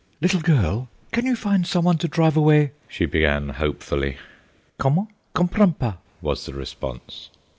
"Little 0.19 0.39
girl, 0.41 0.89
can 1.11 1.27
you 1.27 1.35
find 1.35 1.67
some 1.67 1.85
one 1.85 1.99
to 1.99 2.07
drive 2.07 2.35
away—" 2.35 2.71
she 2.87 3.05
began 3.05 3.49
hopefully. 3.49 4.17
"Comment? 4.79 5.09
Comprends 5.35 5.75
pas," 5.77 5.97
was 6.23 6.47
the 6.47 6.53
response. 6.55 7.29